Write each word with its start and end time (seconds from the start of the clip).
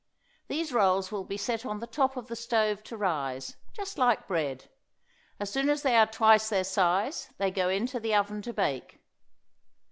These 0.47 0.71
rolls 0.73 1.11
will 1.11 1.23
be 1.25 1.37
set 1.37 1.63
on 1.63 1.79
the 1.79 1.85
top 1.85 2.17
of 2.17 2.25
the 2.25 2.35
stove 2.35 2.81
to 2.85 2.97
rise, 2.97 3.55
just 3.71 3.99
like 3.99 4.27
bread. 4.27 4.67
As 5.39 5.51
soon 5.51 5.69
as 5.69 5.83
they 5.83 5.95
are 5.95 6.07
twice 6.07 6.49
their 6.49 6.63
size 6.63 7.29
they 7.37 7.51
go 7.51 7.69
into 7.69 7.99
the 7.99 8.15
oven 8.15 8.41
to 8.41 8.51
bake. 8.51 8.97